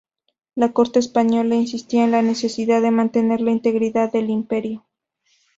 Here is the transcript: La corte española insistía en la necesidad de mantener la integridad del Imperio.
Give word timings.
La 0.55 0.71
corte 0.73 0.97
española 0.97 1.53
insistía 1.53 2.05
en 2.05 2.09
la 2.09 2.23
necesidad 2.23 2.81
de 2.81 2.89
mantener 2.89 3.39
la 3.39 3.51
integridad 3.51 4.11
del 4.11 4.31
Imperio. 4.31 4.83